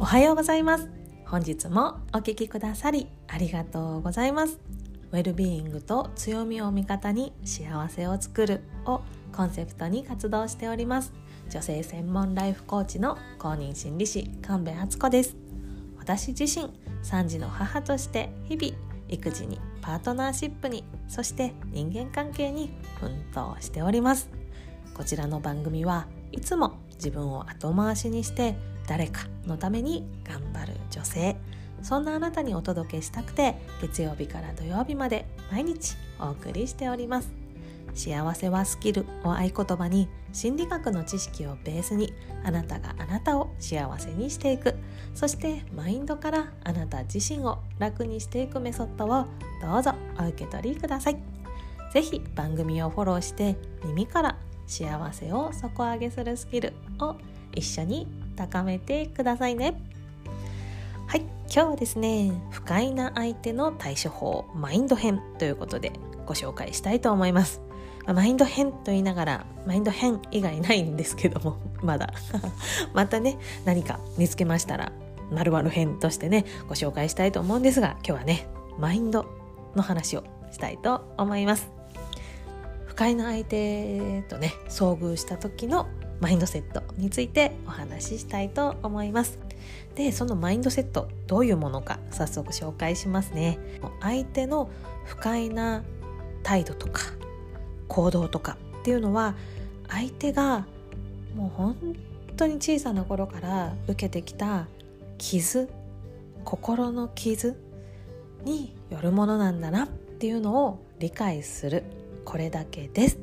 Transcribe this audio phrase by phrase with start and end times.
[0.00, 0.88] おはようございます。
[1.26, 4.60] 本日もお聞きくださりありがとうございます。
[5.10, 9.00] ウェルビーイングと強みを味方に幸せを作るを
[9.32, 11.12] コンセプトに活動しております。
[11.50, 15.36] 女性専門ライフコーチの公認心理師神戸敦子です。
[15.98, 16.72] 私自身
[17.02, 18.76] 3児の母として日々
[19.08, 24.30] 育児にパートナーシップにそして人間関係に奮闘しております。
[24.94, 28.56] こちらの番組はいつも自分を後回しにして
[28.88, 31.36] 誰かのために頑張る女性。
[31.82, 37.30] そんなあなたにお届けしたくて月曜日から土曜日まで毎日お送りしております。
[37.94, 42.12] 幸せはスキルを合言葉に心理学の知識をベースに
[42.44, 44.74] あなたがあなたを幸せにしていく。
[45.14, 49.26] そしてマインドからあなた自身を楽にしていくメソッドを
[49.62, 51.16] どうぞお受け取りください。
[51.92, 57.16] 是非番組をフォローして耳から幸せを底上げするスキルを
[57.54, 58.06] 一緒に
[58.38, 59.74] 高めてくださいね。
[61.08, 61.22] はい
[61.52, 65.92] 今日はですね不快な相手の対処法マインド編ということで
[66.24, 67.60] ご紹介したいと思います。
[68.06, 72.12] マインド編と言いながらマインド編以外ないんですけども まだ。
[72.94, 74.92] またね何か見つけましたら
[75.32, 78.46] 丸々編としてねご紹介したいと思うんですが今日はね
[78.78, 79.26] マインド
[79.74, 81.68] の話をしたいと思います。
[82.86, 85.86] 不快な相手とね遭遇した時の
[86.20, 89.38] マインドセットについてお話ししたいと思います。
[89.94, 93.58] でそのマインドセットどういうものか早速紹介しますね。
[94.00, 94.70] 相手の
[95.04, 95.82] 不快な
[96.42, 97.02] 態度とか
[97.88, 99.34] 行動とかっていうのは
[99.88, 100.66] 相手が
[101.34, 101.76] もう本
[102.36, 104.66] 当に小さな頃から受けてきた
[105.18, 105.68] 傷
[106.44, 107.60] 心の傷
[108.44, 111.84] によるものなんだなっていうのを理解する。
[112.24, 113.18] これだけです。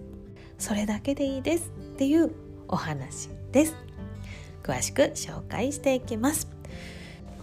[0.57, 2.31] それだけでいいですっていう
[2.67, 3.75] お話です。
[4.63, 6.44] 詳しく紹介していきます。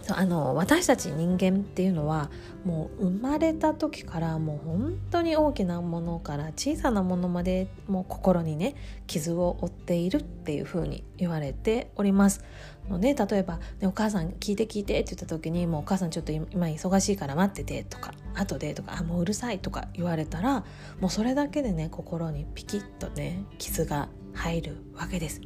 [0.09, 2.29] あの私たち人間っていうのは
[2.65, 8.75] もう生まれた時からもう本当に大きなものから小さなものまでもう心にね
[9.07, 12.43] 傷を負っているっていうふうに言われております
[12.89, 20.65] ので例えば、ね「お母さん聞いて聞いて」って言った時に「もうお母さんちょっと今忙しいから待ってて」とか「後で」とか「あもううるさい」とか言われたら
[20.99, 25.39] もうそれだけでね心にピキッとね傷が入るわけです。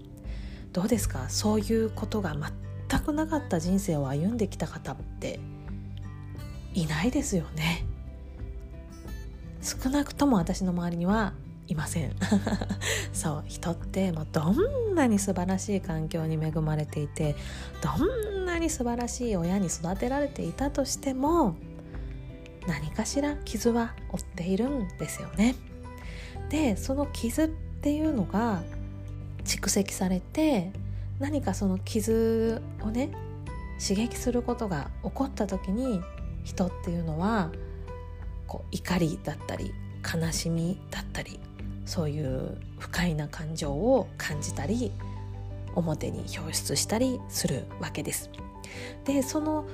[0.74, 1.30] どうですか？
[1.30, 2.34] そういうことが
[2.90, 5.40] 全くなかった人生を歩んできた方って
[6.74, 7.86] いないですよね
[9.62, 11.34] 少なくとも私の周りには
[11.68, 12.16] いません
[13.12, 17.36] そう人ってもうどんなに素晴らしい環境に恵まれていて
[17.82, 21.56] どんなに素晴らしい親に育てられていたとしても
[22.68, 25.56] 何かしら傷は負っているんですよね。
[26.50, 28.62] でその傷っていうのが
[29.44, 30.72] 蓄積されて
[31.20, 33.12] 何かその傷をね
[33.82, 36.02] 刺激することが起こった時に
[36.44, 37.52] 人っていうのは
[38.48, 39.74] こう怒りだったり
[40.04, 41.40] 悲しみだったり
[41.86, 44.92] そういう不快な感情を感じたり
[45.76, 48.30] 表に表出したりするわけです。
[49.06, 49.66] でその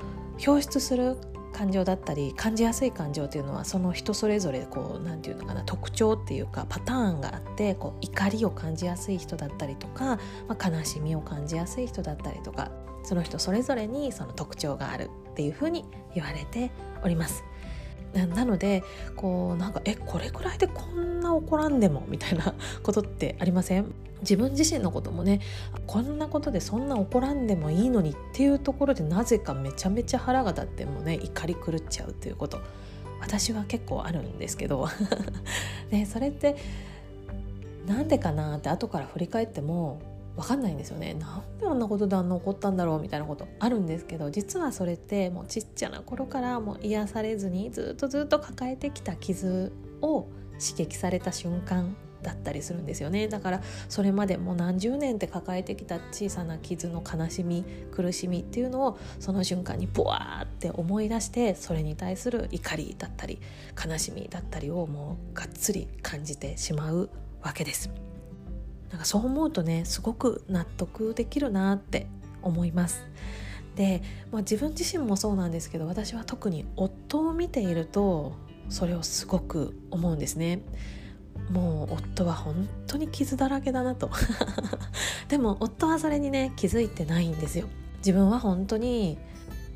[0.45, 1.17] 表出する
[1.53, 12.71] 感情だったり感じやすい感情っていうのはその人それぞれこう何て言うのかな特徴っていうかパターンがあってこう怒りを感じやすい人だったりとか、まあ、悲しみを感じやすい人だったりとか
[13.03, 16.71] その人それぞれにその特徴があるっていうふうに言われて
[17.03, 17.43] おります。
[18.13, 18.83] なので
[19.15, 22.53] こうなんかえこれくらいでこんな怒らんでもみたいな
[22.83, 23.93] ことってありません？
[24.21, 25.41] 自分自身のこともね
[25.85, 32.59] こんなことでそんな怒らんでもいいのにっていうところでなぜかめちゃめちゃ腹が立ってもね怒り狂っちゃうっていうこと
[33.19, 34.87] 私は結構あるんですけど。
[35.91, 36.55] ね、それって
[37.87, 39.99] なんでかなって後から振り返っても
[40.35, 49.71] 分かんないんですよねなんであんなことであんな怒ったんだろうみたいなことあるんですけど実はそれってもうちっちゃな頃からもう癒されずにずっとずっと抱えてきた傷
[50.01, 50.27] を
[50.59, 63.39] 刺激された瞬間だったりするんですよねだからそれまでもう何十年って抱えてきた小さな傷の悲しみ苦しみっていうのをその瞬間にボワーって思い出してそれに対する怒りだったり
[63.85, 67.09] 悲しみだったりをもうがっつり感じてしまう
[67.41, 68.12] わけです。
[68.93, 72.07] なんかそう思うとねすごく納得できるなって
[72.43, 73.07] 思います。
[73.75, 78.33] で、まあ、自分自身もそうなんですけど私は特に夫を見ていると
[78.69, 80.61] それをすごく思うんですね。
[81.49, 84.11] もう夫は本当に傷だらけだなと
[85.27, 87.67] でも夫はそれにね気づいてないんですよ
[87.97, 89.17] 自分は本当に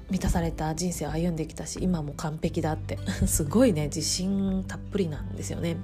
[0.10, 2.98] 満たされた人生を歩んできたし今も完璧だって
[3.28, 5.78] すごいね自信たっぷりなんですよね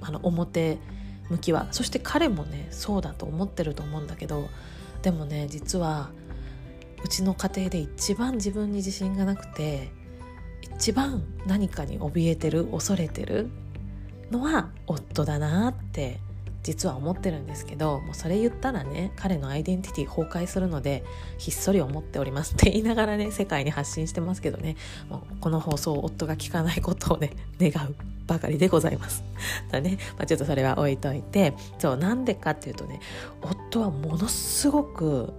[0.00, 0.78] あの表
[1.30, 1.68] 向きは。
[1.72, 4.48] そして彼もねそうだと思ってると思うんだけど
[5.02, 6.10] でもね実は
[7.04, 9.90] うちの家庭で一番自分に自信がなくて
[10.62, 13.48] 一番何かに怯えてる恐れてる
[14.30, 16.20] のは夫だなって
[16.66, 21.04] 実は思ってるんですけどもうそれ言ったらね彼のアイデンティティ崩壊するので
[21.38, 24.74] ひっそり思っておりますって言いながらね世界に発信してますけどね
[25.08, 27.30] もうこの放送を夫が聞かないことをね
[27.60, 27.94] 願う
[28.26, 29.22] ばかりでございます。
[29.70, 32.98] だね、まあ、ちょっとそれは置いといてそうなんでかっていうとね
[33.42, 35.32] 夫はものすごく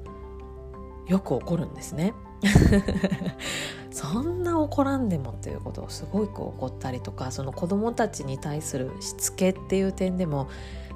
[1.08, 2.14] よく怒るんですね。
[3.92, 10.48] そんな怒らんでもっていうことをすごく怒ったりとかその子供たちに対するしつけっていう点でも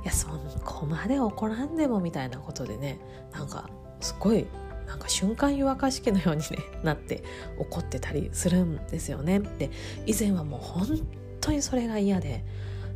[0.04, 0.28] いやそ
[0.66, 3.00] こまで怒らんでもみたいなことでね
[3.34, 3.70] なんか
[4.00, 4.48] すごい
[4.88, 7.24] なんか瞬間湯沸かし器のように、ね、 なって
[7.58, 9.40] 怒ってたりするんですよね。
[9.40, 9.72] で
[10.06, 11.00] 以前はもう本
[11.40, 12.44] 当にそれが嫌で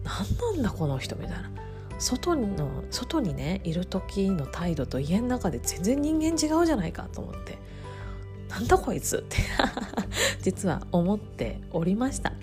[0.03, 1.51] 何なんだこの人みたいな。
[1.97, 7.57] 外の外にねいる時の態度と家の中で全然人間違うじゃないかと思って
[8.49, 9.37] なんだこいつって
[10.43, 12.33] 実は思っておりました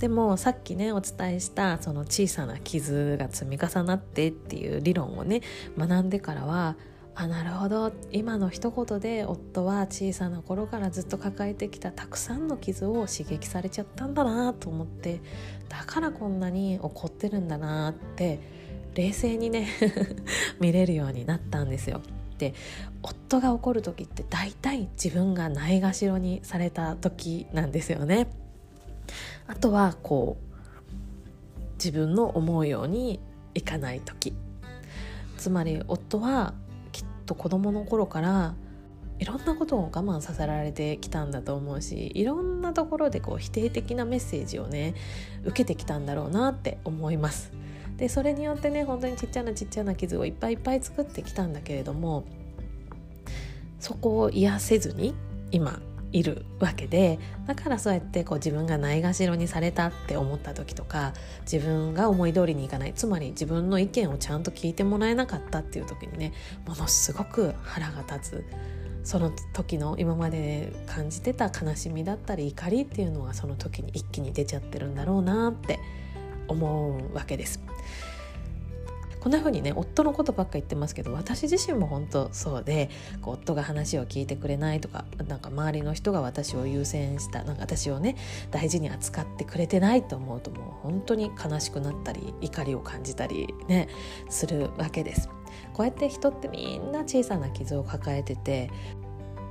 [0.00, 5.42] でもさっきねお伝えしたその小さな傷が積み重なってっていう理論をね
[5.78, 6.76] 学んでからは
[7.14, 15.20] あなるほど今の一言で夫は小さな頃からずっと抱えてきたたくさんの傷を刺激されちゃったんだなと思って
[15.68, 18.40] だからこんなに怒ってるんだなって
[18.94, 19.68] 冷静にね
[20.60, 22.00] 見れるようになったんですよ。
[22.34, 22.54] って
[23.02, 28.28] 夫が怒る時って大体自分がないがしろにされた時なんですよね。
[29.46, 30.50] あとはこう
[31.74, 33.20] 自分の思うように
[33.54, 34.34] いかない時
[35.36, 36.54] つまり夫は
[36.92, 38.54] きっと子供の頃から
[39.18, 44.94] いろんなことを我慢させられてきたんだと思うしいろんなところでこう否定的なメッセージをね
[45.44, 47.52] 受けてきたんだろうなって思います。
[47.98, 52.24] でそれによってね本当にちっちゃなちっちゃな傷をいっぱいいっぱい作ってきたんだけれども
[53.78, 55.14] そこを癒せずに
[55.50, 61.12] 今いるわけでだからそうやってこう自分がないがしろにされたって思った時とか
[61.50, 66.32] 自分が思い通りにいかないつまり自分の意見をちゃんと聞いてもらえなかったっていう時にね
[66.66, 68.44] ものすごく腹が立つ
[69.02, 75.80] その時の今まで感じてた悲しみだったり怒りっていうのがその時に一気に出ちゃってるんだろうなって
[76.48, 77.60] 思うわけです。
[79.20, 82.90] こんな風にね夫のことばっか言ってますけど私自身も本当そうで
[83.20, 88.16] こう夫が話を聞いてくれないとかなんか周りの人が私を優先したなんか私をね
[88.50, 93.88] 大事に扱ってくれてないと思うともう本当に悲しくなったり怒りを感じたりね
[94.28, 95.28] するわけです。
[95.74, 98.70] こうやって人ってみんな小さな傷を抱えてて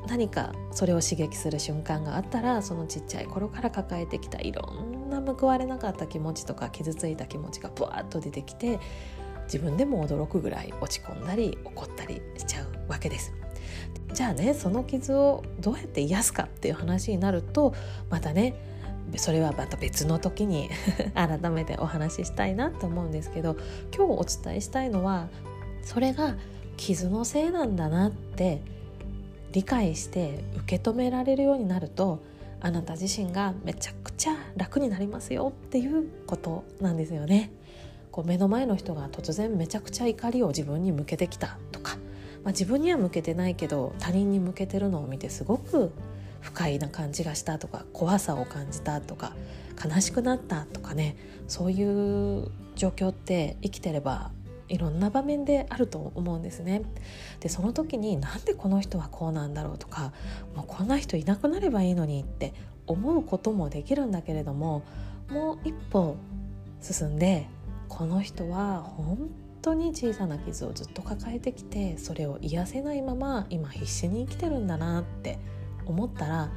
[0.07, 8.79] 何かそれを刺激する瞬間があったらそのちっちゃい頃から抱えてきたいろんな報われなかった気持ちとか傷ついた気持ちがブワーッと出てきて
[9.51, 13.33] 自分でも驚くぐらい落ち込んだり怒ったりしちゃうわけです。
[14.13, 17.73] じゃあねその傷をどうやって癒すかっていう話になると
[18.09, 18.55] またね
[19.17, 20.69] それはまた別の時に
[21.13, 23.55] 改めてお話ししたいなと思うんですけど
[23.95, 25.27] 今日お伝えしたいのは
[25.83, 26.35] それが
[26.77, 28.61] 傷のせいなんだなって
[29.51, 32.19] 理解して受け止められるようになると
[32.61, 37.51] あなた自身がめちゃくちゃ楽になりますよっていうことなんですよね。
[38.19, 41.95] こう目の前の人が突然めちゃくちゃ怒りを自分に向けてきたとか、
[42.43, 45.93] まあ、自分には向けてないけど他人に向けてるのを見てすごく
[46.41, 49.37] 不快な感じがしたとか怖さを感じたとか
[49.81, 51.15] 悲しくなったとかね
[51.47, 54.31] そういう状況って生きてれば
[54.67, 56.81] いろんな場面であると思うんですね。
[57.39, 60.11] でその時になんでこの人はこうなんだろうとか
[60.57, 62.53] もうこんな人いなくなればいいのにって
[62.85, 64.83] 思うこともできるんだけれども
[65.29, 66.17] もう一歩
[66.81, 67.47] 進んで
[67.89, 69.29] この人は本
[69.61, 75.37] 当に小さな傷をずっと抱えてきてそれを癒せないまま今必死に生きてるんだなって
[75.85, 76.49] 思ったら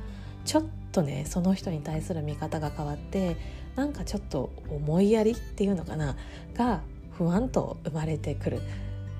[0.45, 3.37] ちょっとねその人に対する見方が変わって
[3.75, 6.17] なんかちょっと思いやりっていうのかな
[6.55, 8.61] が不安と生まれてくる。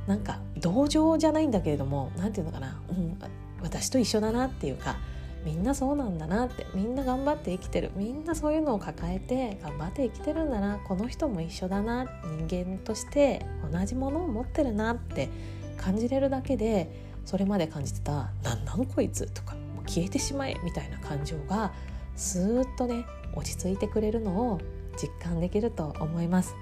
[0.07, 3.17] なんか同情じゃないんだけれども何て言うのかな、うん、
[3.63, 4.97] 私と一緒だなっていうか
[5.45, 12.07] みんなそうなんだなってみんな頑張って生きてるみんなそういうのを抱えて頑張って生きてるんだなこの人も一緒だな
[12.49, 15.29] 人間として同じものを持ってるなって
[15.77, 19.57] 感じれるだけでそれまで感じてた「なんなんこいつ」とか
[19.87, 21.73] 「消えてしまえ」みたいな感情が
[22.15, 24.61] スーッとね落ち着いてくれるのを
[24.97, 26.55] 実感できると思います。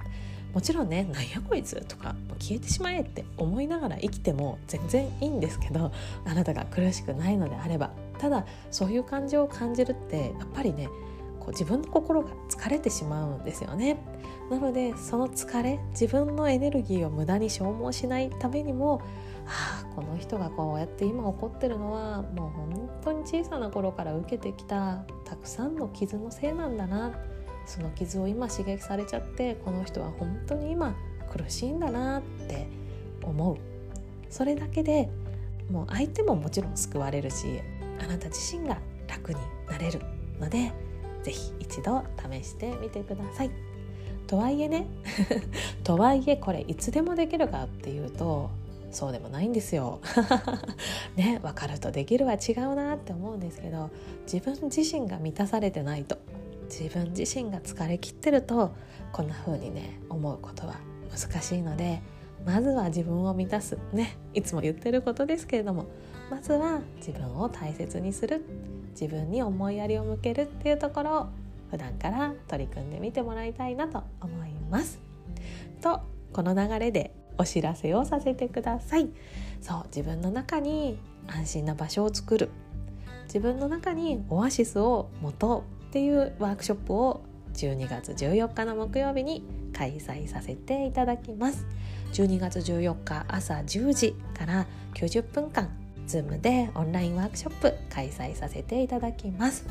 [0.53, 5.93] もちろんね「なんやこいつ」とか「消えてしまえ」って思いながら生きても全然いいんですけど
[6.25, 10.89] あなたが苦しくないのであればただそういう感情を感じるってやっぱりね
[11.39, 13.97] こう自分の心が疲れてしまうんですよね。
[14.51, 19.01] なのでその疲れ自分のエネルギーを無駄に消耗しないためにも
[19.47, 27.13] ああこの人がこうやって今起こってるのはもう本当に小さな頃から受けてきたたくさんの傷のせいなんだな
[27.65, 30.97] その傷を今刺激されちゃってこの人は本当に今
[31.33, 32.67] 苦しいんだなって
[33.23, 33.57] 思う。
[34.29, 35.09] それだけで
[35.71, 37.63] もう相手ももちろん救われるし
[38.01, 38.79] あなた自身が
[39.09, 40.01] 楽になれる
[40.39, 40.73] ので
[41.23, 43.51] 是非一度試してみてください。
[44.27, 44.87] とはいえね
[45.83, 48.51] とはいえこれいつでもできるかっていうと
[48.93, 50.01] そうでもないんですよ。
[51.17, 53.91] ね分かるとできるは違うなって思うんですけど
[54.33, 56.17] 自分自身が満たされてないと
[56.69, 58.73] 自分自身が疲れきってると
[59.13, 60.77] こんな風にね思うことは
[61.11, 62.01] 難しいので
[62.45, 63.79] まずは自分を満たす。
[63.93, 64.17] ね。
[64.35, 65.87] いつも言ってることですけれども。
[66.31, 68.45] まずは自分を大切にする。
[68.93, 70.43] 自分に思いやりを向ける。
[70.43, 71.27] っていうところを
[71.71, 75.01] 普段から取り組んでみてもらいたいなと思います。
[75.81, 76.01] と
[76.33, 79.09] この流れでお知らせをさせてください。
[79.61, 82.51] そう自分の中に安心な場所を作る。
[83.25, 87.23] 自分の中にオアシスを持とうっていうワークショップを
[87.55, 91.67] 12月14日の木曜日に開催させていただきます。
[92.13, 95.69] 12月14日朝10時から90分間
[96.07, 99.65] Zoom でオンラインワークショップ開催させていただきます。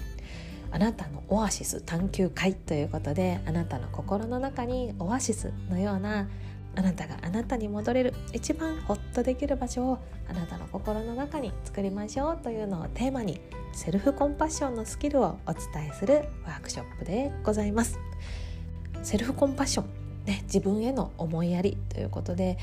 [0.71, 6.27] あなたのオアシス探求会ということであなたの心の中にオアシスのような
[6.75, 13.41] あなたがあなたに戻れる一番ホッとできる場所をあなたの心の中に作りましょうというのをテーマに
[13.73, 17.99] セルフコンパッションのスキルをお伝えするワークショップでございます。
[19.01, 19.85] セルフコンパッション、
[20.29, 22.59] ね、自分への思いやりということで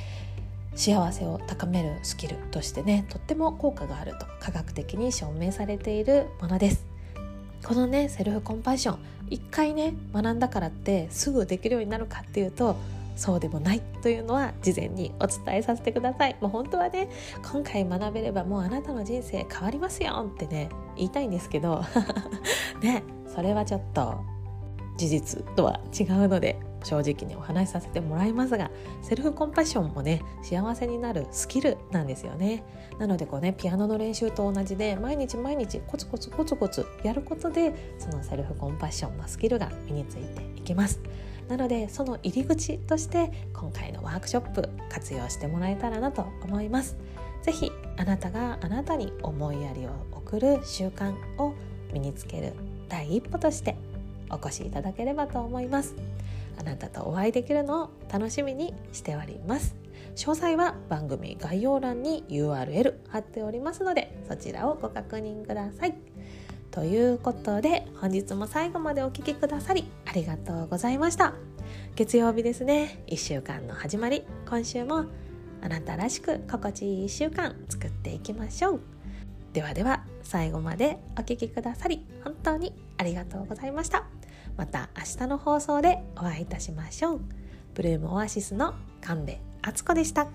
[0.77, 6.87] 幸せを高めるスキルとしてねとっても効果があると科学的に証明されているものです。
[7.65, 8.99] このねセルフコンパッション
[9.31, 12.77] 一回ね学んだからってすぐできるようになるかっていうと
[13.17, 16.37] そうでもないというのは事前にお伝えさせてください。
[16.41, 17.09] もう本当はね
[17.51, 21.83] 今回学べればもうあなたの人生変わりますよってね言いたいんですけど
[22.81, 23.03] ね
[23.35, 24.21] それはちょっと
[24.97, 28.71] 事実とは違うので正直にお話しさせてもらいますが
[29.03, 32.65] セルフコンパッションもね幸せになるスキルなんですよね。
[32.99, 41.01] なのでこうねピアノの練習と同じで毎日毎日コツコツコツコツやることでそのセルフコンパッションのスキルが身についていきます。
[41.49, 46.97] なのでその入り口として今回のワークショップ活用してもらえたらなと思います。
[47.43, 51.55] 是非あなたがあなたに思いやりを送る習慣を
[51.93, 52.55] 身につける
[52.89, 53.77] 第一歩として
[54.31, 55.95] お越しいただければと思います。
[56.59, 59.77] あなたとお会いできるのを楽しみにしております。
[60.15, 65.95] 詳細は番組概要欄に URL 貼っておりますのでそちらをご確認ください
[66.71, 71.35] ということで本日も最後までお聴きくださりありがとうございました。
[71.95, 73.03] 月曜日ですね。
[73.07, 74.23] 1週間の始まり。
[74.49, 75.07] 今週も
[75.63, 78.81] あなたらしく心地いい1週間作っていきましょう。
[79.53, 84.16] ではでは最後までお聴きくださり本当にありがとうございました。
[84.57, 87.21] また明日の放送でお会いいたしましょう
[87.75, 90.29] ブルームオアシスの神戸敦子でした。